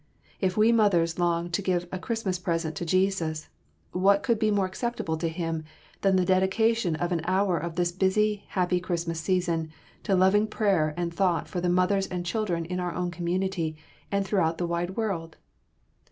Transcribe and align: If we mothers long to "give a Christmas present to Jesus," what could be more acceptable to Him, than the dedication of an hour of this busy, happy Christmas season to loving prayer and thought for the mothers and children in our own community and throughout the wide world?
If 0.39 0.57
we 0.57 0.71
mothers 0.71 1.19
long 1.19 1.51
to 1.51 1.61
"give 1.61 1.87
a 1.91 1.99
Christmas 1.99 2.39
present 2.39 2.75
to 2.77 2.85
Jesus," 2.85 3.49
what 3.91 4.23
could 4.23 4.39
be 4.39 4.49
more 4.49 4.65
acceptable 4.65 5.15
to 5.17 5.27
Him, 5.29 5.63
than 6.01 6.15
the 6.15 6.25
dedication 6.25 6.95
of 6.95 7.11
an 7.11 7.21
hour 7.25 7.55
of 7.55 7.75
this 7.75 7.91
busy, 7.91 8.43
happy 8.47 8.79
Christmas 8.79 9.19
season 9.19 9.69
to 10.01 10.15
loving 10.15 10.47
prayer 10.47 10.95
and 10.97 11.13
thought 11.13 11.47
for 11.47 11.61
the 11.61 11.69
mothers 11.69 12.07
and 12.07 12.25
children 12.25 12.65
in 12.65 12.79
our 12.79 12.95
own 12.95 13.11
community 13.11 13.77
and 14.11 14.25
throughout 14.25 14.57
the 14.57 14.65
wide 14.65 14.97
world? 14.97 15.37